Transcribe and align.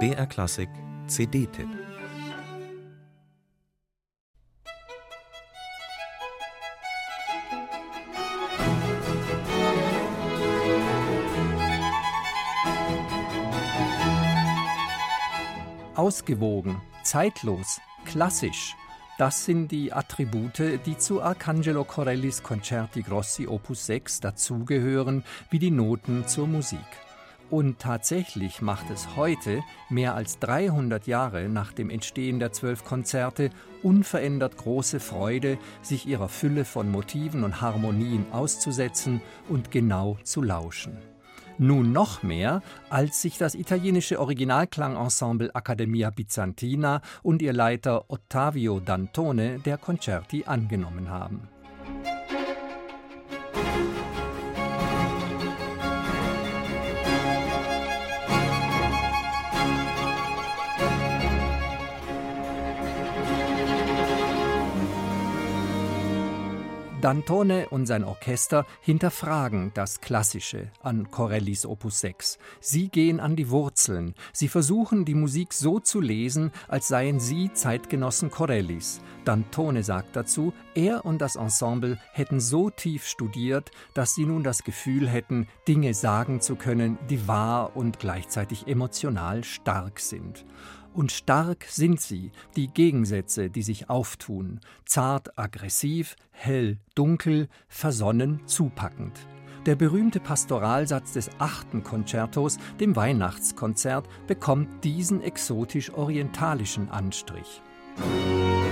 BR 0.00 0.26
Klassik 0.26 0.68
CD-Tipp 1.06 1.68
Ausgewogen, 15.94 16.82
zeitlos, 17.04 17.80
klassisch. 18.04 18.74
Das 19.18 19.44
sind 19.44 19.70
die 19.70 19.92
Attribute, 19.92 20.84
die 20.84 20.98
zu 20.98 21.22
Arcangelo 21.22 21.84
Corellis 21.84 22.42
Concerti 22.42 23.02
Grossi 23.02 23.46
Opus 23.46 23.86
6 23.86 24.18
dazugehören, 24.18 25.22
wie 25.50 25.60
die 25.60 25.70
Noten 25.70 26.26
zur 26.26 26.48
Musik. 26.48 27.03
Und 27.54 27.78
tatsächlich 27.78 28.62
macht 28.62 28.90
es 28.90 29.14
heute, 29.14 29.62
mehr 29.88 30.16
als 30.16 30.40
300 30.40 31.06
Jahre 31.06 31.48
nach 31.48 31.72
dem 31.72 31.88
Entstehen 31.88 32.40
der 32.40 32.50
zwölf 32.50 32.84
Konzerte, 32.84 33.50
unverändert 33.80 34.56
große 34.56 34.98
Freude, 34.98 35.56
sich 35.80 36.04
ihrer 36.04 36.28
Fülle 36.28 36.64
von 36.64 36.90
Motiven 36.90 37.44
und 37.44 37.60
Harmonien 37.60 38.26
auszusetzen 38.32 39.20
und 39.48 39.70
genau 39.70 40.18
zu 40.24 40.42
lauschen. 40.42 40.98
Nun 41.56 41.92
noch 41.92 42.24
mehr, 42.24 42.60
als 42.90 43.22
sich 43.22 43.38
das 43.38 43.54
italienische 43.54 44.18
Originalklangensemble 44.18 45.54
Accademia 45.54 46.10
Bizantina 46.10 47.02
und 47.22 47.40
ihr 47.40 47.52
Leiter 47.52 48.10
Ottavio 48.10 48.80
Dantone 48.80 49.60
der 49.60 49.78
Concerti 49.78 50.42
angenommen 50.44 51.08
haben. 51.08 51.53
Dantone 67.04 67.68
und 67.68 67.84
sein 67.84 68.02
Orchester 68.02 68.64
hinterfragen 68.80 69.72
das 69.74 70.00
Klassische 70.00 70.70
an 70.80 71.10
Corellis 71.10 71.66
Opus 71.66 72.00
6. 72.00 72.38
Sie 72.60 72.88
gehen 72.88 73.20
an 73.20 73.36
die 73.36 73.50
Wurzeln. 73.50 74.14
Sie 74.32 74.48
versuchen, 74.48 75.04
die 75.04 75.14
Musik 75.14 75.52
so 75.52 75.80
zu 75.80 76.00
lesen, 76.00 76.50
als 76.66 76.88
seien 76.88 77.20
sie 77.20 77.52
Zeitgenossen 77.52 78.30
Corellis. 78.30 79.02
Dantone 79.26 79.82
sagt 79.82 80.16
dazu, 80.16 80.54
er 80.74 81.04
und 81.04 81.18
das 81.18 81.36
Ensemble 81.36 81.98
hätten 82.14 82.40
so 82.40 82.70
tief 82.70 83.06
studiert, 83.06 83.70
dass 83.92 84.14
sie 84.14 84.24
nun 84.24 84.42
das 84.42 84.64
Gefühl 84.64 85.06
hätten, 85.06 85.46
Dinge 85.68 85.92
sagen 85.92 86.40
zu 86.40 86.56
können, 86.56 86.96
die 87.10 87.28
wahr 87.28 87.76
und 87.76 87.98
gleichzeitig 87.98 88.66
emotional 88.66 89.44
stark 89.44 90.00
sind. 90.00 90.46
Und 90.94 91.10
stark 91.10 91.64
sind 91.68 92.00
sie, 92.00 92.30
die 92.54 92.68
Gegensätze, 92.68 93.50
die 93.50 93.62
sich 93.62 93.90
auftun, 93.90 94.60
zart 94.86 95.36
aggressiv, 95.36 96.14
hell 96.30 96.78
dunkel, 96.94 97.48
versonnen 97.66 98.40
zupackend. 98.46 99.18
Der 99.66 99.74
berühmte 99.74 100.20
Pastoralsatz 100.20 101.14
des 101.14 101.30
achten 101.38 101.82
Konzertos, 101.82 102.58
dem 102.78 102.94
Weihnachtskonzert, 102.94 104.08
bekommt 104.28 104.84
diesen 104.84 105.20
exotisch-orientalischen 105.20 106.88
Anstrich. 106.90 107.60
Musik 107.96 108.63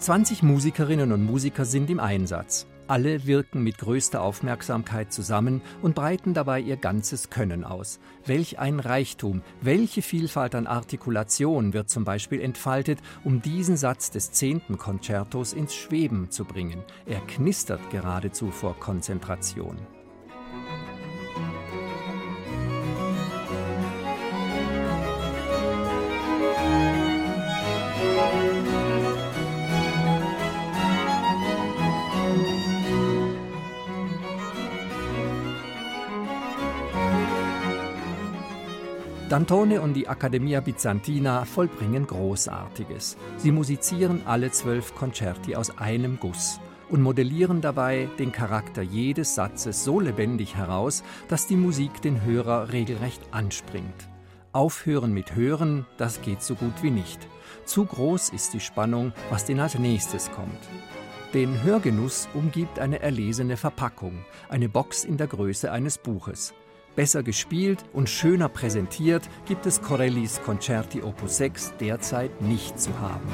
20 0.00 0.42
Musikerinnen 0.42 1.12
und 1.12 1.22
Musiker 1.22 1.66
sind 1.66 1.90
im 1.90 2.00
Einsatz. 2.00 2.66
Alle 2.86 3.26
wirken 3.26 3.62
mit 3.62 3.76
größter 3.76 4.22
Aufmerksamkeit 4.22 5.12
zusammen 5.12 5.60
und 5.82 5.94
breiten 5.94 6.32
dabei 6.32 6.58
ihr 6.58 6.78
ganzes 6.78 7.28
Können 7.28 7.64
aus. 7.64 8.00
Welch 8.24 8.58
ein 8.58 8.80
Reichtum, 8.80 9.42
welche 9.60 10.00
Vielfalt 10.00 10.54
an 10.54 10.66
Artikulation 10.66 11.74
wird 11.74 11.90
zum 11.90 12.04
Beispiel 12.04 12.40
entfaltet, 12.40 12.98
um 13.24 13.42
diesen 13.42 13.76
Satz 13.76 14.10
des 14.10 14.32
zehnten 14.32 14.78
Konzertos 14.78 15.52
ins 15.52 15.74
Schweben 15.74 16.30
zu 16.30 16.46
bringen. 16.46 16.82
Er 17.04 17.20
knistert 17.20 17.90
geradezu 17.90 18.50
vor 18.50 18.80
Konzentration. 18.80 19.76
Dantone 39.30 39.80
und 39.80 39.94
die 39.94 40.08
Accademia 40.08 40.60
Bizantina 40.60 41.44
vollbringen 41.44 42.04
Großartiges. 42.04 43.16
Sie 43.36 43.52
musizieren 43.52 44.22
alle 44.26 44.50
zwölf 44.50 44.96
Concerti 44.96 45.54
aus 45.54 45.78
einem 45.78 46.18
Guss 46.18 46.58
und 46.88 47.00
modellieren 47.00 47.60
dabei 47.60 48.08
den 48.18 48.32
Charakter 48.32 48.82
jedes 48.82 49.36
Satzes 49.36 49.84
so 49.84 50.00
lebendig 50.00 50.56
heraus, 50.56 51.04
dass 51.28 51.46
die 51.46 51.54
Musik 51.54 52.02
den 52.02 52.24
Hörer 52.24 52.72
regelrecht 52.72 53.22
anspringt. 53.30 54.08
Aufhören 54.50 55.14
mit 55.14 55.36
Hören, 55.36 55.86
das 55.96 56.22
geht 56.22 56.42
so 56.42 56.56
gut 56.56 56.82
wie 56.82 56.90
nicht. 56.90 57.28
Zu 57.66 57.84
groß 57.84 58.30
ist 58.30 58.52
die 58.52 58.58
Spannung, 58.58 59.12
was 59.30 59.44
denn 59.44 59.60
als 59.60 59.78
nächstes 59.78 60.28
kommt. 60.32 60.58
Den 61.34 61.62
Hörgenuss 61.62 62.28
umgibt 62.34 62.80
eine 62.80 62.98
erlesene 62.98 63.56
Verpackung, 63.56 64.24
eine 64.48 64.68
Box 64.68 65.04
in 65.04 65.18
der 65.18 65.28
Größe 65.28 65.70
eines 65.70 65.98
Buches. 65.98 66.52
Besser 66.96 67.22
gespielt 67.22 67.84
und 67.92 68.08
schöner 68.08 68.48
präsentiert 68.48 69.22
gibt 69.46 69.66
es 69.66 69.80
Corellis 69.80 70.40
Concerti 70.42 71.02
Opus 71.02 71.36
6 71.36 71.74
derzeit 71.80 72.42
nicht 72.42 72.80
zu 72.80 72.98
haben. 73.00 73.28